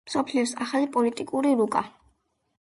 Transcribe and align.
მსოფლიოს 0.09 0.53
ახალი 0.65 0.89
პოლიტიკური 0.95 1.53
რუკა 1.61 1.85